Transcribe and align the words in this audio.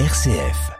RCF. 0.00 0.72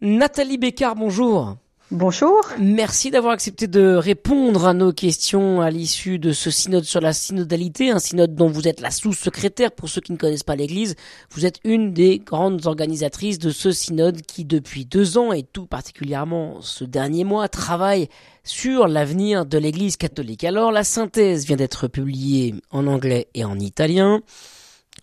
Nathalie 0.00 0.56
Bécard, 0.56 0.94
bonjour. 0.94 1.56
Bonjour. 1.90 2.40
Merci 2.60 3.10
d'avoir 3.10 3.32
accepté 3.32 3.66
de 3.66 3.96
répondre 3.96 4.68
à 4.68 4.72
nos 4.72 4.92
questions 4.92 5.60
à 5.60 5.70
l'issue 5.70 6.20
de 6.20 6.30
ce 6.30 6.48
synode 6.52 6.84
sur 6.84 7.00
la 7.00 7.12
synodalité, 7.12 7.90
un 7.90 7.98
synode 7.98 8.36
dont 8.36 8.46
vous 8.46 8.68
êtes 8.68 8.80
la 8.80 8.92
sous-secrétaire 8.92 9.72
pour 9.72 9.88
ceux 9.88 10.00
qui 10.00 10.12
ne 10.12 10.16
connaissent 10.16 10.44
pas 10.44 10.54
l'Église. 10.54 10.94
Vous 11.30 11.44
êtes 11.44 11.58
une 11.64 11.92
des 11.92 12.20
grandes 12.20 12.66
organisatrices 12.66 13.40
de 13.40 13.50
ce 13.50 13.72
synode 13.72 14.22
qui, 14.22 14.44
depuis 14.44 14.84
deux 14.84 15.18
ans 15.18 15.32
et 15.32 15.42
tout 15.42 15.66
particulièrement 15.66 16.60
ce 16.60 16.84
dernier 16.84 17.24
mois, 17.24 17.48
travaille 17.48 18.08
sur 18.44 18.86
l'avenir 18.86 19.44
de 19.44 19.58
l'Église 19.58 19.96
catholique. 19.96 20.44
Alors, 20.44 20.70
la 20.70 20.84
synthèse 20.84 21.46
vient 21.46 21.56
d'être 21.56 21.88
publiée 21.88 22.54
en 22.70 22.86
anglais 22.86 23.26
et 23.34 23.44
en 23.44 23.58
italien. 23.58 24.22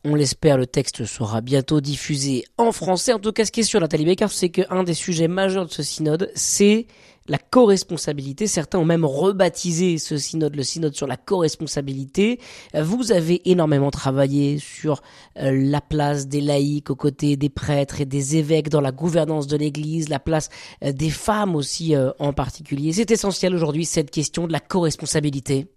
On 0.05 0.15
l'espère, 0.15 0.57
le 0.57 0.67
texte 0.67 1.05
sera 1.05 1.41
bientôt 1.41 1.79
diffusé 1.79 2.43
en 2.57 2.71
français. 2.71 3.13
En 3.13 3.19
tout 3.19 3.31
cas, 3.31 3.45
ce 3.45 3.51
qui 3.51 3.61
est 3.61 3.63
sûr, 3.63 3.79
Nathalie 3.79 4.05
Becker, 4.05 4.27
c'est 4.29 4.49
qu'un 4.49 4.83
des 4.83 4.93
sujets 4.93 5.29
majeurs 5.29 5.65
de 5.65 5.71
ce 5.71 5.81
synode, 5.81 6.29
c'est 6.35 6.87
la 7.27 7.37
co-responsabilité. 7.37 8.47
Certains 8.47 8.79
ont 8.79 8.85
même 8.85 9.05
rebaptisé 9.05 9.97
ce 9.97 10.17
synode, 10.17 10.55
le 10.55 10.63
synode 10.63 10.95
sur 10.95 11.07
la 11.07 11.15
co-responsabilité. 11.15 12.39
Vous 12.73 13.11
avez 13.11 13.49
énormément 13.49 13.91
travaillé 13.91 14.57
sur 14.59 15.01
euh, 15.37 15.51
la 15.53 15.79
place 15.81 16.27
des 16.27 16.41
laïcs 16.41 16.89
aux 16.89 16.95
côtés 16.95 17.37
des 17.37 17.49
prêtres 17.49 18.01
et 18.01 18.05
des 18.05 18.35
évêques 18.35 18.69
dans 18.69 18.81
la 18.81 18.91
gouvernance 18.91 19.47
de 19.47 19.57
l'Église, 19.57 20.09
la 20.09 20.19
place 20.19 20.49
euh, 20.83 20.91
des 20.91 21.09
femmes 21.09 21.55
aussi 21.55 21.95
euh, 21.95 22.11
en 22.19 22.33
particulier. 22.33 22.91
C'est 22.91 23.11
essentiel 23.11 23.55
aujourd'hui 23.55 23.85
cette 23.85 24.11
question 24.11 24.47
de 24.47 24.51
la 24.51 24.59
co-responsabilité. 24.59 25.67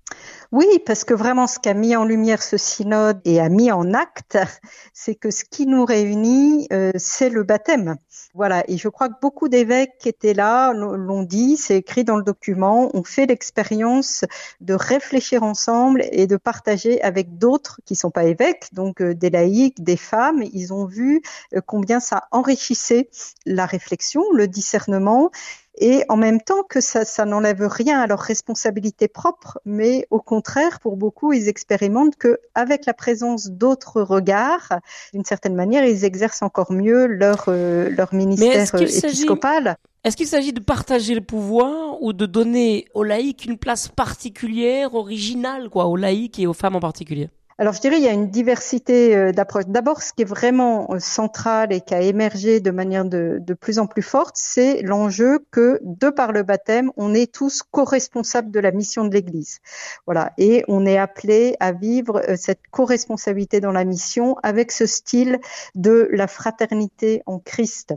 Oui, 0.52 0.66
parce 0.86 1.04
que 1.04 1.12
vraiment 1.12 1.48
ce 1.48 1.58
qu'a 1.58 1.74
mis 1.74 1.96
en 1.96 2.04
lumière 2.04 2.42
ce 2.42 2.56
synode 2.56 3.20
et 3.24 3.40
a 3.40 3.48
mis 3.48 3.72
en 3.72 3.92
acte, 3.92 4.38
c'est 4.94 5.16
que 5.16 5.30
ce 5.30 5.44
qui 5.44 5.66
nous 5.66 5.84
réunit, 5.84 6.68
euh, 6.72 6.92
c'est 6.96 7.30
le 7.30 7.42
baptême. 7.42 7.96
Voilà, 8.32 8.62
et 8.68 8.76
je 8.76 8.88
crois 8.88 9.08
que 9.08 9.18
beaucoup 9.20 9.48
d'évêques 9.48 9.94
qui 9.98 10.08
étaient 10.08 10.34
là 10.34 10.72
l'ont 10.72 11.22
dit, 11.22 11.56
c'est 11.56 11.76
écrit 11.76 12.04
dans 12.04 12.16
le 12.16 12.22
document, 12.22 12.94
ont 12.94 13.02
fait 13.02 13.26
l'expérience 13.26 14.24
de 14.60 14.74
réfléchir 14.74 15.42
ensemble 15.42 16.04
et 16.12 16.26
de 16.26 16.36
partager 16.36 17.02
avec 17.02 17.38
d'autres 17.38 17.80
qui 17.84 17.96
sont 17.96 18.10
pas 18.10 18.24
évêques, 18.24 18.68
donc 18.72 19.00
euh, 19.02 19.14
des 19.14 19.30
laïcs, 19.30 19.82
des 19.82 19.96
femmes. 19.96 20.42
Ils 20.52 20.72
ont 20.72 20.86
vu 20.86 21.22
euh, 21.54 21.60
combien 21.64 21.98
ça 21.98 22.28
enrichissait 22.30 23.10
la 23.46 23.66
réflexion, 23.66 24.22
le 24.32 24.46
discernement 24.46 25.30
et 25.78 26.04
en 26.08 26.16
même 26.16 26.40
temps 26.40 26.62
que 26.68 26.80
ça, 26.80 27.04
ça 27.04 27.24
n'enlève 27.24 27.66
rien 27.66 28.00
à 28.00 28.06
leur 28.06 28.20
responsabilité 28.20 29.08
propre, 29.08 29.58
mais 29.64 30.06
au 30.10 30.20
contraire, 30.20 30.80
pour 30.80 30.96
beaucoup, 30.96 31.32
ils 31.32 31.48
expérimentent 31.48 32.16
que 32.16 32.38
avec 32.54 32.86
la 32.86 32.94
présence 32.94 33.48
d'autres 33.50 34.00
regards, 34.00 34.80
d'une 35.12 35.24
certaine 35.24 35.54
manière, 35.54 35.84
ils 35.84 36.04
exercent 36.04 36.42
encore 36.42 36.72
mieux 36.72 37.06
leur 37.06 37.44
euh, 37.48 37.90
leur 37.90 38.14
ministère 38.14 38.74
euh, 38.74 38.80
épiscopal. 38.80 39.76
Est-ce 40.04 40.16
qu'il 40.16 40.28
s'agit 40.28 40.52
de 40.52 40.60
partager 40.60 41.14
le 41.14 41.20
pouvoir 41.20 42.00
ou 42.00 42.12
de 42.12 42.26
donner 42.26 42.86
aux 42.94 43.02
laïcs 43.02 43.44
une 43.44 43.58
place 43.58 43.88
particulière, 43.88 44.94
originale, 44.94 45.68
quoi, 45.68 45.86
aux 45.86 45.96
laïcs 45.96 46.38
et 46.38 46.46
aux 46.46 46.52
femmes 46.52 46.76
en 46.76 46.80
particulier? 46.80 47.28
Alors 47.58 47.72
je 47.72 47.80
dirais 47.80 47.96
il 47.96 48.02
y 48.02 48.08
a 48.08 48.12
une 48.12 48.28
diversité 48.28 49.16
euh, 49.16 49.32
d'approches. 49.32 49.66
D'abord, 49.66 50.02
ce 50.02 50.12
qui 50.12 50.22
est 50.22 50.26
vraiment 50.26 50.92
euh, 50.92 50.98
central 50.98 51.72
et 51.72 51.80
qui 51.80 51.94
a 51.94 52.02
émergé 52.02 52.60
de 52.60 52.70
manière 52.70 53.06
de, 53.06 53.40
plus 53.58 53.78
en 53.78 53.86
plus 53.86 54.02
forte, 54.02 54.36
c'est 54.36 54.82
l'enjeu 54.82 55.38
que 55.50 55.80
de 55.82 56.10
par 56.10 56.32
le 56.32 56.42
baptême, 56.42 56.90
on 56.98 57.14
est 57.14 57.32
tous 57.32 57.62
co-responsables 57.62 58.50
de 58.50 58.60
la 58.60 58.72
mission 58.72 59.06
de 59.06 59.14
l'Église. 59.14 59.60
Voilà, 60.04 60.32
et 60.36 60.64
on 60.68 60.84
est 60.84 60.98
appelé 60.98 61.56
à 61.58 61.72
vivre 61.72 62.22
euh, 62.28 62.36
cette 62.36 62.60
co-responsabilité 62.70 63.60
dans 63.60 63.72
la 63.72 63.84
mission 63.84 64.36
avec 64.42 64.70
ce 64.70 64.84
style 64.84 65.40
de 65.74 66.10
la 66.12 66.26
fraternité 66.26 67.22
en 67.24 67.38
Christ 67.38 67.94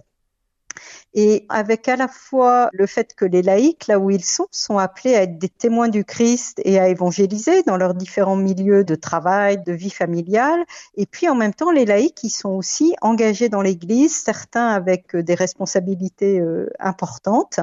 et 1.14 1.46
avec 1.50 1.88
à 1.88 1.96
la 1.96 2.08
fois 2.08 2.70
le 2.74 2.86
fait 2.86 3.14
que 3.16 3.26
les 3.26 3.42
laïcs, 3.42 3.88
là 3.88 4.00
où 4.00 4.10
ils 4.10 4.24
sont, 4.24 4.48
sont 4.52 4.78
appelés 4.78 5.16
à 5.16 5.24
être 5.24 5.40
des 5.40 5.50
témoins 5.50 5.88
du 5.88 6.06
Christ 6.06 6.62
et 6.64 6.80
à 6.80 6.88
évangéliser 6.88 7.64
dans 7.64 7.78
leurs 7.78 7.94
différents 7.94 8.36
milieux 8.36 8.84
de 8.84 8.96
travail, 8.96 9.62
de 9.64 9.74
vie 9.74 9.90
familiale, 9.90 10.64
et 10.96 11.06
puis 11.06 11.30
en 11.30 11.36
même 11.36 11.54
temps 11.54 11.72
les 11.72 11.86
laïcs 11.86 12.16
qui 12.16 12.30
sont 12.30 12.50
aussi 12.50 12.96
engagés 13.02 13.50
dans 13.50 13.62
l'Église, 13.62 14.16
certains 14.16 14.68
avec 14.68 15.16
euh, 15.16 15.24
des 15.24 15.36
responsabilités 15.36 16.40
euh, 16.40 16.70
importantes, 16.80 17.60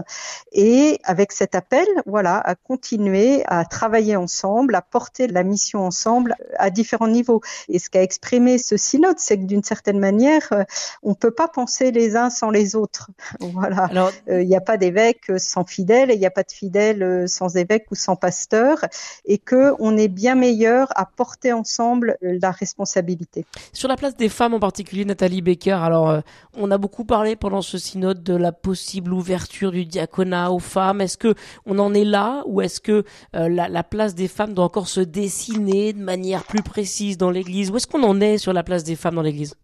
et 0.52 0.98
avec 1.04 1.32
cet 1.32 1.54
appel, 1.54 1.86
voilà, 2.06 2.38
à 2.38 2.54
continuer 2.54 3.44
à 3.46 3.64
travailler 3.64 4.16
ensemble, 4.16 4.74
à 4.74 4.82
porter 4.82 5.26
la 5.28 5.42
mission 5.42 5.84
ensemble 5.84 6.34
à 6.58 6.70
différents 6.70 7.08
niveaux. 7.08 7.40
Et 7.68 7.78
ce 7.78 7.90
qu'a 7.90 8.02
exprimé 8.02 8.58
ce 8.58 8.76
synode, 8.76 9.18
c'est 9.18 9.38
que 9.38 9.44
d'une 9.44 9.62
certaine 9.62 9.98
manière, 9.98 10.48
euh, 10.52 10.64
on 11.02 11.14
peut 11.14 11.30
pas 11.30 11.48
penser 11.48 11.90
les 11.90 12.16
uns 12.16 12.30
sans 12.30 12.50
les 12.50 12.74
autres. 12.74 13.05
Voilà. 13.40 13.88
Euh, 14.28 14.42
il 14.42 14.48
n'y 14.48 14.56
a 14.56 14.60
pas 14.60 14.76
d'évêque 14.76 15.30
sans 15.38 15.64
fidèle 15.64 16.10
et 16.10 16.14
il 16.14 16.20
n'y 16.20 16.26
a 16.26 16.30
pas 16.30 16.42
de 16.42 16.52
fidèle 16.52 17.02
euh, 17.02 17.26
sans 17.26 17.56
évêque 17.56 17.86
ou 17.90 17.94
sans 17.94 18.16
pasteur 18.16 18.78
et 19.24 19.38
que 19.38 19.74
on 19.78 19.96
est 19.96 20.08
bien 20.08 20.34
meilleur 20.34 20.88
à 20.96 21.06
porter 21.06 21.52
ensemble 21.52 22.16
euh, 22.22 22.38
la 22.40 22.50
responsabilité. 22.50 23.44
Sur 23.72 23.88
la 23.88 23.96
place 23.96 24.16
des 24.16 24.28
femmes 24.28 24.54
en 24.54 24.60
particulier, 24.60 25.04
Nathalie 25.04 25.42
Becker, 25.42 25.72
alors 25.72 26.22
on 26.54 26.70
a 26.70 26.78
beaucoup 26.78 27.04
parlé 27.04 27.36
pendant 27.36 27.62
ce 27.62 27.78
synode 27.78 28.22
de 28.22 28.34
la 28.34 28.52
possible 28.52 29.12
ouverture 29.12 29.70
du 29.70 29.84
diaconat 29.84 30.50
aux 30.50 30.58
femmes. 30.58 31.00
Est-ce 31.00 31.18
que 31.18 31.34
on 31.66 31.78
en 31.78 31.94
est 31.94 32.04
là 32.04 32.42
ou 32.46 32.60
est-ce 32.60 32.80
que 32.80 33.04
la, 33.32 33.68
la, 33.68 33.82
place 33.82 34.14
des 34.14 34.28
femmes 34.28 34.54
doit 34.54 34.64
encore 34.64 34.88
se 34.88 35.00
dessiner 35.00 35.92
de 35.92 36.02
manière 36.02 36.44
plus 36.44 36.62
précise 36.62 37.18
dans 37.18 37.30
l'Église? 37.30 37.70
Où 37.70 37.76
est-ce 37.76 37.86
qu'on 37.86 38.02
en 38.02 38.20
est 38.20 38.38
sur 38.38 38.52
la 38.52 38.62
place 38.62 38.84
des 38.84 38.96
femmes 38.96 39.16
dans 39.16 39.22
l'Église? 39.22 39.54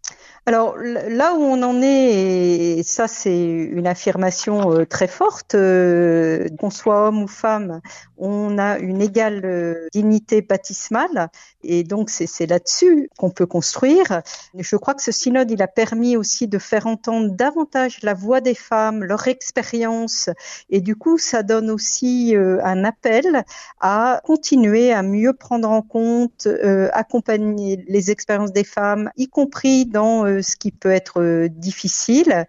Alors 0.45 0.75
là 0.77 1.35
où 1.35 1.41
on 1.41 1.61
en 1.63 1.81
est, 1.81 2.77
et 2.79 2.83
ça 2.83 3.07
c'est 3.07 3.45
une 3.45 3.87
affirmation 3.87 4.73
euh, 4.73 4.85
très 4.85 5.07
forte, 5.07 5.55
euh, 5.55 6.49
qu'on 6.59 6.69
soit 6.69 7.07
homme 7.07 7.23
ou 7.23 7.27
femme, 7.27 7.79
on 8.17 8.57
a 8.57 8.77
une 8.79 9.01
égale 9.01 9.41
euh, 9.45 9.87
dignité 9.93 10.41
baptismale 10.41 11.29
et 11.63 11.85
donc 11.85 12.09
c'est 12.09 12.45
là-dessus 12.45 13.09
qu'on 13.17 13.29
peut 13.29 13.45
construire. 13.45 14.21
Je 14.57 14.75
crois 14.75 14.93
que 14.95 15.01
ce 15.01 15.13
synode 15.13 15.49
il 15.49 15.61
a 15.61 15.67
permis 15.67 16.17
aussi 16.17 16.49
de 16.49 16.59
faire 16.59 16.87
entendre 16.87 17.29
davantage 17.29 17.99
la 18.03 18.13
voix 18.13 18.41
des 18.41 18.55
femmes, 18.55 19.01
leur 19.05 19.29
expérience 19.29 20.29
et 20.69 20.81
du 20.81 20.97
coup 20.97 21.17
ça 21.17 21.41
donne 21.43 21.69
aussi 21.69 22.35
un 22.35 22.83
appel 22.83 23.45
à 23.79 24.19
continuer 24.25 24.91
à 24.91 25.03
mieux 25.03 25.31
prendre 25.31 25.69
en 25.69 25.81
compte, 25.81 26.49
accompagner 26.91 27.85
les 27.87 28.11
expériences 28.11 28.51
des 28.51 28.65
femmes, 28.65 29.09
y 29.15 29.29
compris 29.29 29.85
dans 29.85 30.32
ce 30.41 30.55
qui 30.55 30.71
peut 30.71 30.91
être 30.91 31.21
euh, 31.21 31.49
difficile. 31.49 32.45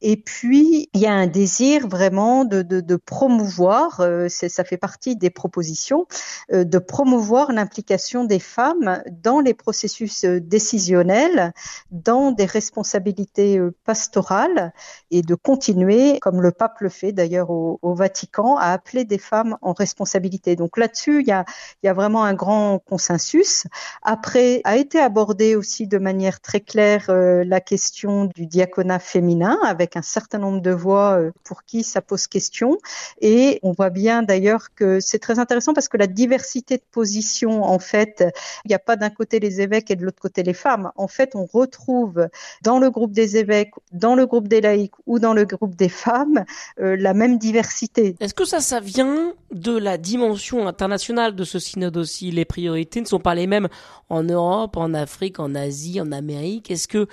Et 0.00 0.16
puis, 0.16 0.88
il 0.94 1.00
y 1.00 1.06
a 1.06 1.12
un 1.12 1.26
désir 1.26 1.88
vraiment 1.88 2.44
de, 2.44 2.62
de, 2.62 2.96
promouvoir, 2.96 4.00
euh, 4.00 4.28
ça 4.28 4.62
fait 4.62 4.76
partie 4.76 5.16
des 5.16 5.30
propositions, 5.30 6.06
euh, 6.52 6.62
de 6.62 6.78
promouvoir 6.78 7.50
l'implication 7.50 8.24
des 8.24 8.38
femmes 8.38 9.02
dans 9.10 9.40
les 9.40 9.54
processus 9.54 10.24
décisionnels, 10.24 11.52
dans 11.90 12.30
des 12.30 12.44
responsabilités 12.44 13.60
pastorales, 13.84 14.72
et 15.10 15.22
de 15.22 15.34
continuer, 15.34 16.20
comme 16.20 16.42
le 16.42 16.52
pape 16.52 16.80
le 16.80 16.90
fait 16.90 17.10
d'ailleurs 17.12 17.50
au, 17.50 17.80
au, 17.82 17.94
Vatican, 17.94 18.56
à 18.56 18.72
appeler 18.72 19.04
des 19.04 19.18
femmes 19.18 19.56
en 19.62 19.72
responsabilité. 19.72 20.54
Donc 20.54 20.76
là-dessus, 20.76 21.24
il 21.26 21.44
il 21.82 21.86
y 21.86 21.88
a 21.88 21.92
vraiment 21.92 22.24
un 22.24 22.34
grand 22.34 22.78
consensus. 22.78 23.66
Après, 24.02 24.60
a 24.64 24.76
été 24.76 24.98
abordé 24.98 25.54
aussi 25.54 25.86
de 25.86 25.98
manière 25.98 26.40
très 26.40 26.60
claire 26.60 27.06
euh, 27.28 27.44
la 27.44 27.60
question 27.60 28.24
du 28.24 28.46
diaconat 28.46 28.98
féminin 28.98 29.58
avec 29.64 29.96
un 29.96 30.02
certain 30.02 30.38
nombre 30.38 30.60
de 30.60 30.70
voix 30.70 31.18
euh, 31.18 31.30
pour 31.44 31.64
qui 31.64 31.82
ça 31.82 32.00
pose 32.00 32.26
question. 32.26 32.78
Et 33.20 33.58
on 33.62 33.72
voit 33.72 33.90
bien 33.90 34.22
d'ailleurs 34.22 34.74
que 34.74 35.00
c'est 35.00 35.18
très 35.18 35.38
intéressant 35.38 35.74
parce 35.74 35.88
que 35.88 35.96
la 35.96 36.06
diversité 36.06 36.76
de 36.76 36.82
positions, 36.90 37.62
en 37.64 37.78
fait, 37.78 38.24
il 38.64 38.68
n'y 38.68 38.74
a 38.74 38.78
pas 38.78 38.96
d'un 38.96 39.10
côté 39.10 39.40
les 39.40 39.60
évêques 39.60 39.90
et 39.90 39.96
de 39.96 40.04
l'autre 40.04 40.20
côté 40.20 40.42
les 40.42 40.54
femmes. 40.54 40.90
En 40.96 41.08
fait, 41.08 41.34
on 41.34 41.44
retrouve 41.44 42.28
dans 42.62 42.78
le 42.78 42.90
groupe 42.90 43.12
des 43.12 43.36
évêques, 43.36 43.72
dans 43.92 44.14
le 44.14 44.26
groupe 44.26 44.48
des 44.48 44.60
laïcs 44.60 44.94
ou 45.06 45.18
dans 45.18 45.34
le 45.34 45.44
groupe 45.44 45.74
des 45.74 45.88
femmes 45.88 46.44
euh, 46.80 46.96
la 46.98 47.14
même 47.14 47.38
diversité. 47.38 48.16
Est-ce 48.20 48.34
que 48.34 48.44
ça, 48.44 48.60
ça 48.60 48.80
vient 48.80 49.32
de 49.52 49.76
la 49.76 49.98
dimension 49.98 50.66
internationale 50.66 51.34
de 51.34 51.44
ce 51.44 51.58
synode 51.58 51.96
aussi? 51.96 52.30
Les 52.30 52.44
priorités 52.44 53.00
ne 53.00 53.06
sont 53.06 53.20
pas 53.20 53.34
les 53.34 53.46
mêmes 53.46 53.68
en 54.08 54.22
Europe, 54.22 54.76
en 54.76 54.94
Afrique, 54.94 55.38
en 55.38 55.54
Asie, 55.54 56.00
en 56.00 56.12
Amérique. 56.12 56.70
Est-ce 56.70 56.88
que 56.88 57.06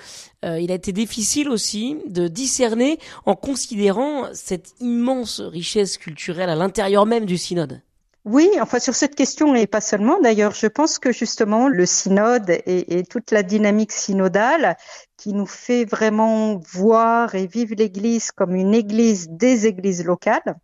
euh, 0.44 0.60
il 0.60 0.70
a 0.70 0.74
été 0.74 0.92
difficile 0.92 1.48
aussi 1.48 1.98
de 2.06 2.28
discerner 2.28 2.98
en 3.24 3.34
considérant 3.34 4.24
cette 4.32 4.74
immense 4.80 5.40
richesse 5.40 5.98
culturelle 5.98 6.50
à 6.50 6.54
l'intérieur 6.54 7.06
même 7.06 7.26
du 7.26 7.38
synode 7.38 7.82
oui, 8.28 8.50
enfin 8.60 8.80
sur 8.80 8.96
cette 8.96 9.14
question 9.14 9.54
et 9.54 9.68
pas 9.68 9.80
seulement. 9.80 10.18
D'ailleurs, 10.20 10.52
je 10.52 10.66
pense 10.66 10.98
que 10.98 11.12
justement 11.12 11.68
le 11.68 11.86
synode 11.86 12.50
et, 12.50 12.98
et, 12.98 13.04
toute 13.04 13.30
la 13.30 13.44
dynamique 13.44 13.92
synodale 13.92 14.76
qui 15.16 15.32
nous 15.32 15.46
fait 15.46 15.84
vraiment 15.84 16.56
voir 16.72 17.36
et 17.36 17.46
vivre 17.46 17.76
l'Église 17.78 18.32
comme 18.32 18.56
une 18.56 18.74
Église 18.74 19.28
des 19.30 19.68
Églises 19.68 20.04
locales, 20.04 20.56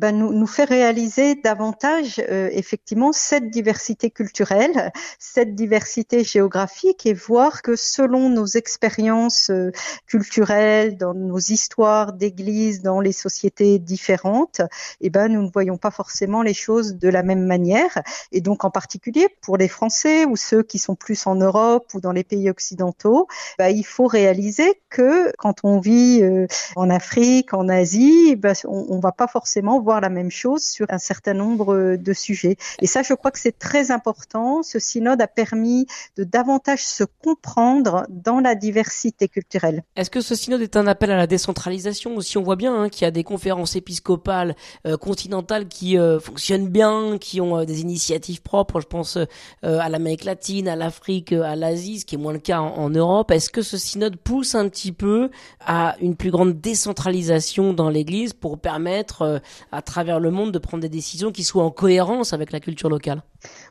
ben, 0.00 0.16
nous, 0.16 0.32
nous 0.32 0.46
fait 0.46 0.64
réaliser 0.64 1.34
davantage 1.34 2.22
euh, 2.30 2.48
effectivement 2.52 3.12
cette 3.12 3.50
diversité 3.50 4.10
culturelle, 4.10 4.92
cette 5.18 5.54
diversité 5.54 6.24
géographique 6.24 7.04
et 7.04 7.12
voir 7.12 7.60
que 7.60 7.76
selon 7.76 8.30
nos 8.30 8.46
expériences 8.46 9.50
euh, 9.50 9.72
culturelles, 10.06 10.96
dans 10.96 11.12
nos 11.12 11.38
histoires 11.38 12.14
d'église, 12.14 12.80
dans 12.80 13.00
les 13.00 13.12
sociétés 13.12 13.78
différentes, 13.78 14.62
eh 15.02 15.10
ben, 15.10 15.28
nous 15.28 15.42
ne 15.42 15.50
voyons 15.50 15.76
pas 15.76 15.90
forcément 15.90 16.40
les 16.40 16.54
choses 16.54 16.94
de 16.94 17.08
la 17.10 17.22
même 17.22 17.44
manière. 17.44 17.98
Et 18.32 18.40
donc 18.40 18.64
en 18.64 18.70
particulier 18.70 19.28
pour 19.42 19.58
les 19.58 19.68
Français 19.68 20.24
ou 20.24 20.34
ceux 20.34 20.62
qui 20.62 20.78
sont 20.78 20.94
plus 20.94 21.26
en 21.26 21.34
Europe 21.34 21.92
ou 21.92 22.00
dans 22.00 22.12
les 22.12 22.24
pays 22.24 22.48
occidentaux, 22.48 23.28
ben, 23.58 23.68
il 23.68 23.84
faut 23.84 24.06
réaliser 24.06 24.80
que 24.88 25.30
quand 25.36 25.56
on 25.62 25.78
vit 25.78 26.20
euh, 26.22 26.46
en 26.74 26.88
Afrique, 26.88 27.52
en 27.52 27.68
Asie, 27.68 28.34
ben, 28.36 28.54
on, 28.64 28.96
ne 28.96 29.02
va 29.02 29.12
pas 29.12 29.26
forcément 29.26 29.78
voir 29.78 29.89
la 29.98 30.10
même 30.10 30.30
chose 30.30 30.62
sur 30.62 30.86
un 30.90 30.98
certain 30.98 31.34
nombre 31.34 31.96
de 31.96 32.12
sujets. 32.12 32.56
Et 32.80 32.86
ça, 32.86 33.02
je 33.02 33.14
crois 33.14 33.32
que 33.32 33.40
c'est 33.40 33.58
très 33.58 33.90
important. 33.90 34.62
Ce 34.62 34.78
synode 34.78 35.20
a 35.20 35.26
permis 35.26 35.86
de 36.16 36.22
davantage 36.22 36.84
se 36.84 37.02
comprendre 37.24 38.06
dans 38.08 38.38
la 38.38 38.54
diversité 38.54 39.26
culturelle. 39.26 39.82
Est-ce 39.96 40.10
que 40.10 40.20
ce 40.20 40.36
synode 40.36 40.62
est 40.62 40.76
un 40.76 40.86
appel 40.86 41.10
à 41.10 41.16
la 41.16 41.26
décentralisation 41.26 42.14
aussi? 42.14 42.38
On 42.38 42.42
voit 42.42 42.56
bien 42.56 42.74
hein, 42.74 42.88
qu'il 42.88 43.02
y 43.02 43.08
a 43.08 43.10
des 43.10 43.24
conférences 43.24 43.74
épiscopales 43.74 44.54
euh, 44.86 44.96
continentales 44.96 45.66
qui 45.66 45.98
euh, 45.98 46.20
fonctionnent 46.20 46.68
bien, 46.68 47.18
qui 47.18 47.40
ont 47.40 47.64
des 47.64 47.80
initiatives 47.80 48.42
propres. 48.42 48.80
Je 48.80 48.86
pense 48.86 49.18
à 49.62 49.88
l'Amérique 49.88 50.24
latine, 50.24 50.68
à 50.68 50.76
l'Afrique, 50.76 51.32
à 51.32 51.56
l'Asie, 51.56 52.00
ce 52.00 52.04
qui 52.04 52.14
est 52.14 52.18
moins 52.18 52.32
le 52.32 52.38
cas 52.38 52.60
en, 52.60 52.90
Europe. 52.90 53.30
Est-ce 53.30 53.50
que 53.50 53.62
ce 53.62 53.76
synode 53.76 54.16
pousse 54.16 54.54
un 54.54 54.68
petit 54.68 54.92
peu 54.92 55.30
à 55.64 55.96
une 56.00 56.16
plus 56.16 56.30
grande 56.30 56.60
décentralisation 56.60 57.72
dans 57.72 57.88
l'Église 57.88 58.32
pour 58.32 58.58
permettre 58.58 59.22
euh, 59.22 59.38
à 59.72 59.82
travers 59.82 60.20
le 60.20 60.30
monde 60.30 60.52
de 60.52 60.58
prendre 60.58 60.82
des 60.82 60.88
décisions 60.88 61.32
qui 61.32 61.44
soient 61.44 61.64
en 61.64 61.70
cohérence 61.70 62.32
avec 62.32 62.52
la 62.52 62.60
culture 62.60 62.88
locale. 62.88 63.22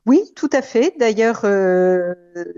Oui, 0.06 0.22
tout 0.36 0.50
à 0.54 0.62
fait. 0.62 0.94
D'ailleurs, 0.98 1.42
euh, 1.44 2.14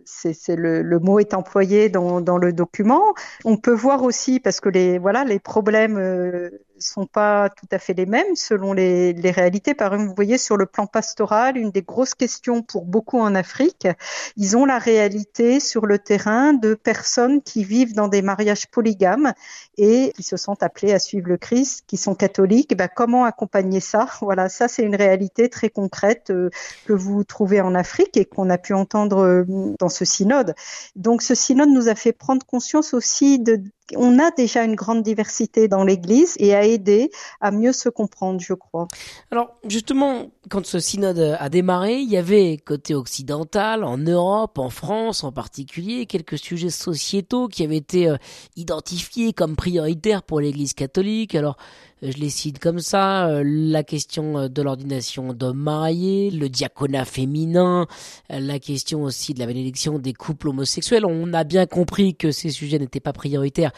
c'est 0.05 0.55
le, 0.55 0.99
mot 0.99 1.19
est 1.19 1.33
employé 1.33 1.89
dans, 1.89 2.37
le 2.37 2.53
document. 2.53 3.13
On 3.45 3.57
peut 3.57 3.73
voir 3.73 4.03
aussi 4.03 4.39
parce 4.39 4.59
que 4.59 4.69
les 4.69 4.97
voilà 4.99 5.23
les 5.23 5.39
problèmes 5.39 5.97
euh, 5.97 6.49
sont 6.81 7.05
pas 7.05 7.49
tout 7.49 7.67
à 7.71 7.79
fait 7.79 7.93
les 7.93 8.05
mêmes 8.05 8.35
selon 8.35 8.73
les, 8.73 9.13
réalités. 9.31 9.73
Par 9.73 9.93
exemple, 9.93 10.09
vous 10.09 10.15
voyez 10.15 10.37
sur 10.37 10.57
le 10.57 10.65
plan 10.65 10.87
pastoral, 10.87 11.57
une 11.57 11.71
des 11.71 11.81
grosses 11.81 12.15
questions 12.15 12.61
pour 12.61 12.85
beaucoup 12.85 13.19
en 13.19 13.35
Afrique, 13.35 13.87
ils 14.35 14.57
ont 14.57 14.65
la 14.65 14.77
réalité 14.77 15.59
sur 15.59 15.85
le 15.85 15.99
terrain 15.99 16.53
de 16.53 16.73
personnes 16.73 17.41
qui 17.41 17.63
vivent 17.63 17.93
dans 17.93 18.07
des 18.07 18.21
mariages 18.21 18.67
polygames 18.67 19.33
et 19.77 20.11
qui 20.15 20.23
se 20.23 20.37
sentent 20.37 20.63
appelées 20.63 20.93
à 20.93 20.99
suivre 20.99 21.29
le 21.29 21.37
Christ, 21.37 21.83
qui 21.87 21.97
sont 21.97 22.15
catholiques. 22.15 22.75
Ben, 22.75 22.89
comment 22.93 23.25
accompagner 23.25 23.79
ça? 23.79 24.07
Voilà, 24.21 24.49
ça 24.49 24.67
c'est 24.67 24.83
une 24.83 24.95
réalité 24.95 25.49
très 25.49 25.69
concrète 25.69 26.29
euh, 26.31 26.49
que 26.85 26.93
vous 27.01 27.24
trouvez 27.24 27.62
en 27.62 27.75
Afrique 27.75 28.18
et 28.18 28.25
qu'on 28.25 28.50
a 28.50 28.57
pu 28.57 28.74
entendre 28.74 29.18
euh, 29.19 29.44
dans 29.80 29.89
ce 29.89 30.06
synode. 30.06 30.56
Donc 30.95 31.21
ce 31.21 31.36
synode 31.36 31.69
nous 31.69 31.89
a 31.89 31.95
fait 31.95 32.13
prendre 32.13 32.45
conscience 32.45 32.94
aussi 32.94 33.39
de 33.39 33.62
on 33.95 34.19
a 34.19 34.31
déjà 34.31 34.63
une 34.63 34.75
grande 34.75 35.03
diversité 35.03 35.67
dans 35.67 35.83
l'Église 35.83 36.35
et 36.39 36.55
a 36.55 36.65
aidé 36.65 37.11
à 37.39 37.51
mieux 37.51 37.73
se 37.73 37.89
comprendre, 37.89 38.39
je 38.39 38.53
crois. 38.53 38.87
Alors 39.31 39.55
justement, 39.67 40.31
quand 40.49 40.65
ce 40.65 40.79
synode 40.79 41.37
a 41.39 41.49
démarré, 41.49 41.99
il 41.99 42.09
y 42.09 42.17
avait 42.17 42.57
côté 42.57 42.95
occidental, 42.95 43.83
en 43.83 43.97
Europe, 43.97 44.57
en 44.57 44.69
France 44.69 45.23
en 45.23 45.31
particulier, 45.31 46.05
quelques 46.05 46.37
sujets 46.37 46.69
sociétaux 46.69 47.47
qui 47.47 47.63
avaient 47.63 47.77
été 47.77 48.09
euh, 48.09 48.17
identifiés 48.55 49.33
comme 49.33 49.55
prioritaires 49.55 50.23
pour 50.23 50.39
l'Église 50.39 50.73
catholique. 50.73 51.35
Alors 51.35 51.57
je 52.01 52.17
les 52.17 52.29
cite 52.29 52.57
comme 52.57 52.79
ça, 52.79 53.27
euh, 53.27 53.43
la 53.45 53.83
question 53.83 54.39
euh, 54.39 54.47
de 54.47 54.61
l'ordination 54.61 55.33
d'hommes 55.33 55.57
mariés, 55.57 56.31
le 56.31 56.49
diaconat 56.49 57.05
féminin, 57.05 57.85
la 58.29 58.59
question 58.59 59.03
aussi 59.03 59.33
de 59.33 59.39
la 59.39 59.45
bénédiction 59.45 59.99
des 59.99 60.13
couples 60.13 60.49
homosexuels. 60.49 61.05
On 61.05 61.33
a 61.33 61.43
bien 61.43 61.65
compris 61.67 62.15
que 62.15 62.31
ces 62.31 62.49
sujets 62.49 62.79
n'étaient 62.79 62.99
pas 62.99 63.13
prioritaires 63.13 63.71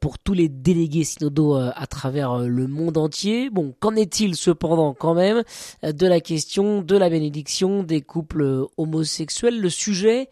pour 0.00 0.18
tous 0.18 0.34
les 0.34 0.48
délégués 0.48 1.04
synodaux 1.04 1.54
à 1.54 1.86
travers 1.86 2.38
le 2.38 2.66
monde 2.66 2.96
entier. 2.96 3.50
Bon, 3.50 3.74
qu'en 3.80 3.94
est-il 3.96 4.36
cependant 4.36 4.94
quand 4.94 5.14
même 5.14 5.42
de 5.82 6.06
la 6.06 6.20
question 6.20 6.82
de 6.82 6.96
la 6.96 7.10
bénédiction 7.10 7.82
des 7.82 8.02
couples 8.02 8.66
homosexuels? 8.76 9.60
Le 9.60 9.70
sujet 9.70 10.28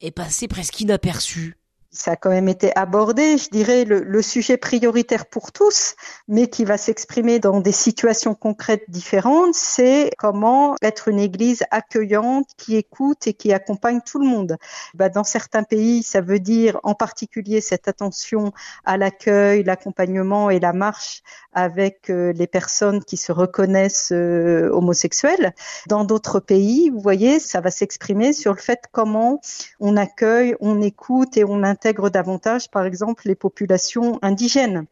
est 0.00 0.10
passé 0.10 0.48
presque 0.48 0.80
inaperçu 0.80 1.56
ça 1.90 2.12
a 2.12 2.16
quand 2.16 2.30
même 2.30 2.48
été 2.48 2.74
abordé, 2.76 3.38
je 3.38 3.48
dirais, 3.48 3.84
le, 3.84 4.00
le, 4.00 4.22
sujet 4.22 4.56
prioritaire 4.56 5.26
pour 5.26 5.52
tous, 5.52 5.94
mais 6.28 6.48
qui 6.48 6.64
va 6.64 6.76
s'exprimer 6.76 7.38
dans 7.38 7.60
des 7.60 7.72
situations 7.72 8.34
concrètes 8.34 8.84
différentes, 8.88 9.54
c'est 9.54 10.10
comment 10.18 10.76
être 10.82 11.08
une 11.08 11.18
église 11.18 11.64
accueillante 11.70 12.48
qui 12.58 12.76
écoute 12.76 13.26
et 13.26 13.32
qui 13.32 13.52
accompagne 13.52 14.00
tout 14.04 14.18
le 14.18 14.26
monde. 14.26 14.58
Bah, 14.94 15.08
dans 15.08 15.24
certains 15.24 15.62
pays, 15.62 16.02
ça 16.02 16.20
veut 16.20 16.40
dire 16.40 16.78
en 16.82 16.94
particulier 16.94 17.60
cette 17.60 17.88
attention 17.88 18.52
à 18.84 18.96
l'accueil, 18.96 19.62
l'accompagnement 19.62 20.50
et 20.50 20.60
la 20.60 20.72
marche 20.72 21.22
avec 21.52 22.10
euh, 22.10 22.32
les 22.34 22.46
personnes 22.46 23.02
qui 23.02 23.16
se 23.16 23.32
reconnaissent 23.32 24.12
euh, 24.12 24.70
homosexuelles. 24.72 25.54
Dans 25.88 26.04
d'autres 26.04 26.40
pays, 26.40 26.90
vous 26.90 27.00
voyez, 27.00 27.40
ça 27.40 27.60
va 27.60 27.70
s'exprimer 27.70 28.32
sur 28.32 28.52
le 28.52 28.60
fait 28.60 28.84
comment 28.92 29.40
on 29.80 29.96
accueille, 29.96 30.54
on 30.60 30.82
écoute 30.82 31.36
et 31.36 31.44
on 31.44 31.62
davantage, 32.10 32.70
par 32.70 32.84
exemple, 32.84 33.22
les 33.26 33.34
populations 33.34 34.18
indigènes. 34.22 34.86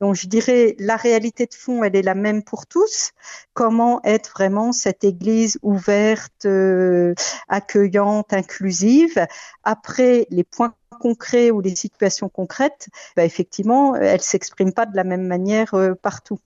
Donc 0.00 0.14
je 0.14 0.28
dirais 0.28 0.76
la 0.78 0.96
réalité 0.96 1.46
de 1.46 1.54
fond, 1.54 1.82
elle 1.82 1.96
est 1.96 2.02
la 2.02 2.14
même 2.14 2.42
pour 2.44 2.66
tous. 2.66 3.12
Comment 3.52 4.00
être 4.04 4.30
vraiment 4.30 4.72
cette 4.72 5.02
Église 5.02 5.58
ouverte, 5.62 6.44
euh, 6.44 7.14
accueillante, 7.48 8.32
inclusive? 8.32 9.26
Après 9.64 10.26
les 10.30 10.44
points 10.44 10.74
concrets 11.00 11.50
ou 11.50 11.60
les 11.60 11.74
situations 11.74 12.28
concrètes, 12.28 12.88
bah, 13.16 13.24
effectivement, 13.24 13.96
elles 13.96 14.20
s'expriment 14.20 14.72
pas 14.72 14.86
de 14.86 14.96
la 14.96 15.04
même 15.04 15.26
manière 15.26 15.74
euh, 15.74 15.94
partout. 15.94 16.38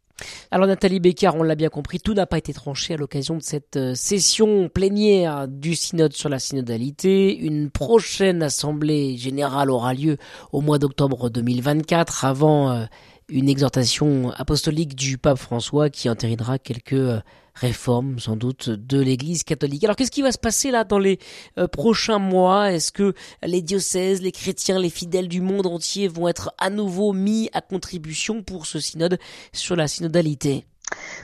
Alors 0.51 0.67
Nathalie 0.67 1.01
Bécard, 1.01 1.37
on 1.37 1.43
l'a 1.43 1.55
bien 1.55 1.69
compris, 1.69 2.01
tout 2.01 2.15
n'a 2.15 2.27
pas 2.27 2.39
été 2.39 2.53
tranché 2.53 2.95
à 2.95 2.97
l'occasion 2.97 3.37
de 3.37 3.43
cette 3.43 3.77
euh, 3.77 3.95
session 3.95 4.69
plénière 4.69 5.49
du 5.49 5.75
synode 5.75 6.13
sur 6.13 6.29
la 6.29 6.39
synodalité. 6.39 7.37
Une 7.39 7.71
prochaine 7.71 8.43
assemblée 8.43 9.17
générale 9.17 9.71
aura 9.71 9.95
lieu 9.95 10.19
au 10.53 10.61
mois 10.61 10.79
d'octobre 10.79 11.31
2024 11.31 12.25
avant 12.25 12.87
une 13.33 13.49
exhortation 13.49 14.31
apostolique 14.33 14.95
du 14.95 15.17
pape 15.17 15.39
François 15.39 15.89
qui 15.89 16.11
entérinera 16.11 16.59
quelques 16.59 16.93
euh, 16.93 17.21
réformes 17.55 18.19
sans 18.19 18.37
doute 18.37 18.69
de 18.69 19.01
l'Église 19.01 19.43
catholique. 19.43 19.85
Alors 19.85 19.97
qu'est-ce 19.97 20.11
qui 20.11 20.23
va 20.23 20.33
se 20.33 20.39
passer 20.39 20.71
là 20.71 20.85
dans 20.85 20.99
les 20.99 21.19
euh, 21.59 21.67
prochains 21.67 22.19
mois? 22.19 22.73
Est-ce 22.73 22.93
que 22.93 23.15
les 23.43 23.63
diocèses, 23.63 24.21
les 24.23 24.33
chrétiens, 24.33 24.79
les 24.79 24.91
fidèles 24.91 25.29
du 25.29 25.41
monde 25.41 25.67
entier 25.67 26.09
vont 26.09 26.29
être 26.29 26.53
à 26.59 26.71
nouveau 26.71 27.13
mis 27.13 27.49
à 27.53 27.63
contribution 27.63 28.43
pour 28.43 28.67
ce 28.67 28.81
synode 28.81 29.19
sur 29.53 29.77
la 29.77 29.89
synodalité? 29.89 30.67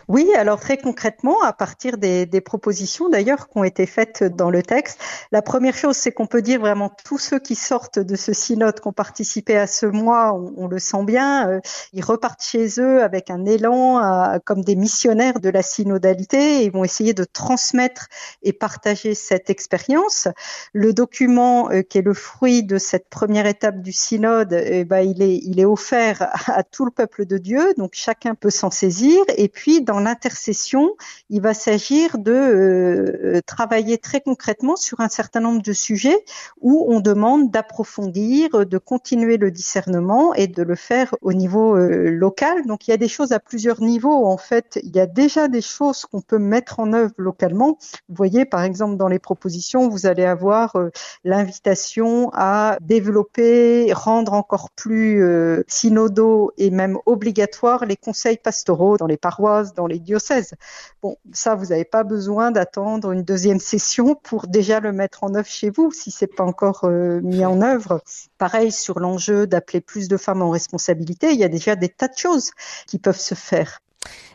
Oui, 0.08 0.32
alors 0.34 0.58
très 0.58 0.78
concrètement, 0.78 1.42
à 1.42 1.52
partir 1.52 1.98
des, 1.98 2.24
des 2.24 2.40
propositions 2.40 3.08
d'ailleurs 3.08 3.48
qui 3.48 3.58
ont 3.58 3.64
été 3.64 3.84
faites 3.84 4.24
dans 4.24 4.50
le 4.50 4.62
texte, 4.62 4.98
la 5.32 5.42
première 5.42 5.76
chose, 5.76 5.96
c'est 5.96 6.12
qu'on 6.12 6.26
peut 6.26 6.40
dire 6.40 6.60
vraiment 6.60 6.90
tous 7.04 7.18
ceux 7.18 7.38
qui 7.38 7.54
sortent 7.54 7.98
de 7.98 8.16
ce 8.16 8.32
synode, 8.32 8.80
qui 8.80 8.88
ont 8.88 8.92
participé 8.92 9.56
à 9.56 9.66
ce 9.66 9.84
mois, 9.84 10.32
on, 10.32 10.66
le 10.66 10.78
sent 10.78 11.04
bien, 11.04 11.48
euh, 11.48 11.60
ils 11.92 12.04
repartent 12.04 12.42
chez 12.42 12.80
eux 12.80 13.02
avec 13.02 13.30
un 13.30 13.44
élan, 13.44 14.38
comme 14.44 14.62
des 14.62 14.76
missionnaires 14.76 15.40
de 15.40 15.50
la 15.50 15.62
synodalité, 15.62 16.62
et 16.62 16.64
ils 16.64 16.72
vont 16.72 16.84
essayer 16.84 17.12
de 17.12 17.24
transmettre 17.24 18.08
et 18.42 18.52
partager 18.52 19.14
cette 19.14 19.50
expérience. 19.50 20.28
Le 20.72 20.92
document 20.92 21.70
euh, 21.70 21.82
qui 21.82 21.98
est 21.98 22.02
le 22.02 22.14
fruit 22.14 22.62
de 22.62 22.78
cette 22.78 23.08
première 23.08 23.46
étape 23.46 23.82
du 23.82 23.92
synode, 23.92 24.52
eh 24.52 24.84
ben, 24.84 25.00
il, 25.00 25.22
est, 25.22 25.36
il 25.36 25.60
est 25.60 25.64
offert 25.64 26.22
à, 26.22 26.58
à 26.58 26.62
tout 26.62 26.84
le 26.84 26.90
peuple 26.90 27.26
de 27.26 27.36
Dieu, 27.38 27.74
donc 27.76 27.90
chacun 27.92 28.34
peut 28.34 28.50
s'en 28.50 28.70
saisir. 28.70 29.22
Et 29.36 29.48
puis, 29.48 29.57
dans 29.80 30.00
l'intercession, 30.00 30.90
il 31.30 31.40
va 31.40 31.54
s'agir 31.54 32.18
de 32.18 32.32
euh, 32.32 33.40
travailler 33.46 33.98
très 33.98 34.20
concrètement 34.20 34.76
sur 34.76 35.00
un 35.00 35.08
certain 35.08 35.40
nombre 35.40 35.62
de 35.62 35.72
sujets 35.72 36.24
où 36.60 36.86
on 36.88 37.00
demande 37.00 37.50
d'approfondir, 37.50 38.66
de 38.66 38.78
continuer 38.78 39.36
le 39.36 39.50
discernement 39.50 40.34
et 40.34 40.46
de 40.46 40.62
le 40.62 40.74
faire 40.74 41.14
au 41.22 41.32
niveau 41.32 41.76
euh, 41.76 42.10
local. 42.10 42.66
Donc, 42.66 42.88
il 42.88 42.92
y 42.92 42.94
a 42.94 42.96
des 42.96 43.08
choses 43.08 43.32
à 43.32 43.40
plusieurs 43.40 43.80
niveaux. 43.80 44.26
En 44.26 44.38
fait, 44.38 44.78
il 44.82 44.94
y 44.94 45.00
a 45.00 45.06
déjà 45.06 45.48
des 45.48 45.60
choses 45.62 46.04
qu'on 46.06 46.20
peut 46.20 46.38
mettre 46.38 46.80
en 46.80 46.92
œuvre 46.92 47.14
localement. 47.16 47.78
Vous 48.08 48.14
voyez, 48.14 48.44
par 48.44 48.62
exemple, 48.62 48.96
dans 48.96 49.08
les 49.08 49.18
propositions, 49.18 49.88
vous 49.88 50.06
allez 50.06 50.24
avoir 50.24 50.76
euh, 50.76 50.90
l'invitation 51.24 52.30
à 52.32 52.78
développer, 52.80 53.92
rendre 53.92 54.32
encore 54.32 54.70
plus 54.70 55.22
synodaux 55.66 56.52
et 56.58 56.70
même 56.70 56.98
obligatoires 57.06 57.86
les 57.86 57.96
conseils 57.96 58.36
pastoraux 58.36 58.96
dans 58.96 59.06
les 59.06 59.16
paroisses 59.16 59.47
dans 59.74 59.86
les 59.86 59.98
diocèses. 59.98 60.54
Bon, 61.02 61.16
ça, 61.32 61.54
vous 61.54 61.66
n'avez 61.66 61.84
pas 61.84 62.04
besoin 62.04 62.50
d'attendre 62.50 63.12
une 63.12 63.22
deuxième 63.22 63.60
session 63.60 64.14
pour 64.14 64.46
déjà 64.46 64.80
le 64.80 64.92
mettre 64.92 65.24
en 65.24 65.34
œuvre 65.34 65.48
chez 65.48 65.70
vous, 65.70 65.90
si 65.92 66.10
c'est 66.10 66.26
pas 66.26 66.44
encore 66.44 66.84
euh, 66.84 67.20
mis 67.22 67.44
en 67.44 67.62
œuvre. 67.62 68.02
Pareil 68.38 68.72
sur 68.72 69.00
l'enjeu 69.00 69.46
d'appeler 69.46 69.80
plus 69.80 70.08
de 70.08 70.16
femmes 70.16 70.42
en 70.42 70.50
responsabilité, 70.50 71.32
il 71.32 71.38
y 71.38 71.44
a 71.44 71.48
déjà 71.48 71.76
des 71.76 71.88
tas 71.88 72.08
de 72.08 72.16
choses 72.16 72.50
qui 72.86 72.98
peuvent 72.98 73.18
se 73.18 73.34
faire. 73.34 73.80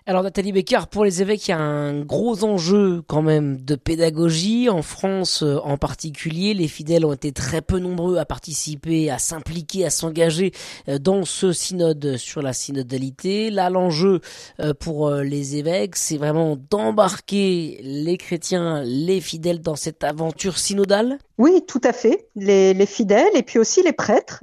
Alors 0.05 0.21
Nathalie 0.21 0.51
Bécard, 0.51 0.89
pour 0.89 1.05
les 1.05 1.21
évêques, 1.21 1.47
il 1.47 1.51
y 1.51 1.53
a 1.53 1.59
un 1.59 2.01
gros 2.01 2.43
enjeu 2.43 3.01
quand 3.07 3.21
même 3.21 3.61
de 3.61 3.75
pédagogie. 3.75 4.67
En 4.69 4.81
France 4.81 5.43
euh, 5.43 5.59
en 5.63 5.77
particulier, 5.77 6.53
les 6.53 6.67
fidèles 6.67 7.05
ont 7.05 7.13
été 7.13 7.31
très 7.31 7.61
peu 7.61 7.79
nombreux 7.79 8.17
à 8.17 8.25
participer, 8.25 9.09
à 9.09 9.17
s'impliquer, 9.17 9.85
à 9.85 9.89
s'engager 9.89 10.51
euh, 10.89 10.99
dans 10.99 11.23
ce 11.23 11.53
synode 11.53 12.17
sur 12.17 12.41
la 12.41 12.51
synodalité. 12.51 13.49
Là, 13.49 13.69
l'enjeu 13.69 14.19
euh, 14.59 14.73
pour 14.73 15.09
les 15.09 15.55
évêques, 15.55 15.95
c'est 15.95 16.17
vraiment 16.17 16.57
d'embarquer 16.69 17.79
les 17.81 18.17
chrétiens, 18.17 18.83
les 18.83 19.21
fidèles 19.21 19.61
dans 19.61 19.77
cette 19.77 20.03
aventure 20.03 20.57
synodale. 20.57 21.17
Oui, 21.37 21.63
tout 21.65 21.81
à 21.81 21.93
fait. 21.93 22.27
Les, 22.35 22.73
les 22.73 22.85
fidèles 22.85 23.35
et 23.35 23.41
puis 23.41 23.57
aussi 23.57 23.81
les 23.83 23.93
prêtres. 23.93 24.41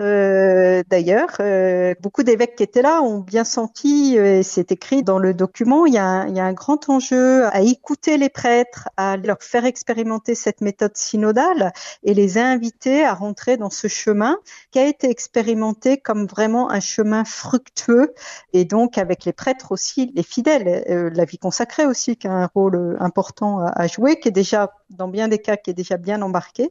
D'ailleurs, 0.89 1.37
beaucoup 2.01 2.23
d'évêques 2.23 2.57
qui 2.57 2.63
étaient 2.63 2.83
là 2.83 3.03
ont 3.03 3.19
bien 3.19 3.45
senti, 3.45 4.17
et 4.17 4.43
c'est 4.43 4.73
écrit 4.73 5.03
dans 5.03 5.19
le 5.19 5.33
document, 5.33 5.50
il 5.59 5.95
y, 5.95 5.99
a 5.99 6.05
un, 6.05 6.53
grand 6.53 6.89
enjeu 6.89 7.47
à 7.47 7.61
écouter 7.61 8.17
les 8.17 8.29
prêtres, 8.29 8.89
à 8.97 9.17
leur 9.17 9.43
faire 9.43 9.65
expérimenter 9.65 10.35
cette 10.35 10.61
méthode 10.61 10.97
synodale 10.97 11.73
et 12.03 12.15
les 12.15 12.39
inviter 12.39 13.05
à 13.05 13.15
rentrer 13.15 13.57
dans 13.57 13.71
ce 13.71 13.89
chemin 13.89 14.39
qui 14.71 14.79
a 14.79 14.87
été 14.87 15.11
expérimenté 15.11 15.99
comme 15.99 16.27
vraiment 16.27 16.71
un 16.71 16.81
chemin 16.81 17.25
fructueux 17.25 18.15
et 18.53 18.65
donc 18.65 18.99
avec 18.99 19.25
les 19.25 19.33
prêtres 19.33 19.73
aussi, 19.73 20.13
les 20.15 20.23
fidèles, 20.23 20.85
euh, 20.89 21.11
la 21.13 21.25
vie 21.25 21.39
consacrée 21.39 21.87
aussi 21.87 22.17
qui 22.17 22.29
a 22.29 22.33
un 22.33 22.47
rôle 22.47 22.97
important 23.01 23.61
à, 23.61 23.71
à 23.75 23.87
jouer, 23.87 24.19
qui 24.19 24.29
est 24.29 24.33
déjà 24.33 24.71
dans 24.91 25.09
bien 25.09 25.29
des 25.29 25.39
cas 25.39 25.57
qui 25.57 25.71
est 25.71 25.75
déjà 25.75 25.97
bien 25.97 26.21
embarqué. 26.23 26.65
Vous 26.65 26.71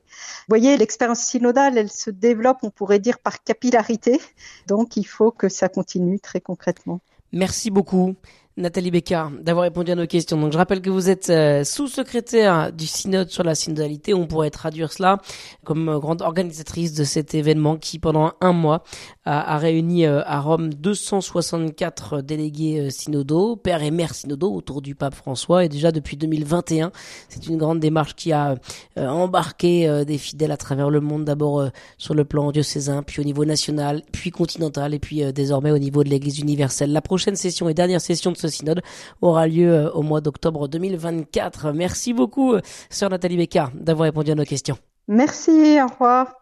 voyez, 0.49 0.77
l'expérience 0.77 1.21
synodale, 1.21 1.77
elle 1.77 1.91
se 1.91 2.09
développe, 2.09 2.59
on 2.63 2.69
pourrait 2.69 2.99
dire, 2.99 3.19
par 3.19 3.43
capillarité. 3.43 4.19
Donc, 4.67 4.97
il 4.97 5.05
faut 5.05 5.31
que 5.31 5.49
ça 5.49 5.69
continue 5.69 6.19
très 6.19 6.41
concrètement. 6.41 6.99
Merci 7.31 7.69
beaucoup. 7.71 8.15
Nathalie 8.59 8.91
Bécard, 8.91 9.31
d'avoir 9.31 9.63
répondu 9.63 9.89
à 9.91 9.95
nos 9.95 10.05
questions. 10.05 10.37
Donc, 10.37 10.51
je 10.51 10.57
rappelle 10.57 10.81
que 10.81 10.89
vous 10.89 11.09
êtes 11.09 11.29
euh, 11.29 11.63
sous-secrétaire 11.63 12.73
du 12.73 12.87
synode 12.87 13.29
sur 13.29 13.43
la 13.43 13.55
synodalité. 13.55 14.13
On 14.13 14.27
pourrait 14.27 14.49
traduire 14.49 14.91
cela 14.91 15.19
comme 15.63 15.87
euh, 15.87 15.97
grande 15.97 16.21
organisatrice 16.21 16.93
de 16.93 17.05
cet 17.05 17.33
événement 17.33 17.77
qui, 17.77 17.99
pendant 17.99 18.33
un 18.41 18.51
mois, 18.51 18.83
a, 19.23 19.57
réuni 19.57 20.05
euh, 20.05 20.21
à 20.25 20.41
Rome 20.41 20.73
264 20.73 22.21
délégués 22.21 22.89
synodaux, 22.89 23.55
pères 23.55 23.81
et 23.81 23.91
mères 23.91 24.13
synodaux 24.13 24.53
autour 24.53 24.81
du 24.81 24.93
pape 24.93 25.15
François. 25.15 25.63
Et 25.63 25.69
déjà 25.69 25.93
depuis 25.93 26.17
2021, 26.17 26.91
c'est 27.29 27.47
une 27.47 27.57
grande 27.57 27.79
démarche 27.79 28.15
qui 28.15 28.33
a 28.33 28.55
embarqué 28.97 30.03
des 30.05 30.17
fidèles 30.17 30.51
à 30.51 30.57
travers 30.57 30.89
le 30.89 30.99
monde, 30.99 31.25
d'abord 31.25 31.69
sur 31.97 32.15
le 32.15 32.25
plan 32.25 32.51
diocésain, 32.51 33.03
puis 33.03 33.21
au 33.21 33.23
niveau 33.23 33.45
national, 33.45 34.01
puis 34.11 34.31
continental, 34.31 34.93
et 34.93 34.99
puis 34.99 35.31
désormais 35.31 35.71
au 35.71 35.77
niveau 35.77 36.03
de 36.03 36.09
l'Église 36.09 36.39
universelle. 36.39 36.91
La 36.91 37.01
prochaine 37.01 37.35
session 37.35 37.69
et 37.69 37.75
dernière 37.75 38.01
session 38.01 38.31
de 38.31 38.37
ce 38.37 38.48
synode 38.49 38.81
aura 39.21 39.47
lieu 39.47 39.71
euh, 39.71 39.91
au 39.91 40.01
mois 40.01 40.21
d'octobre 40.21 40.67
2024. 40.67 41.71
Merci 41.71 42.13
beaucoup, 42.13 42.55
sœur 42.89 43.09
Nathalie 43.09 43.37
Bécard, 43.37 43.71
d'avoir 43.73 44.05
répondu 44.05 44.31
à 44.31 44.35
nos 44.35 44.45
questions. 44.45 44.77
Merci, 45.07 45.79
au 45.81 45.87
revoir. 45.87 46.38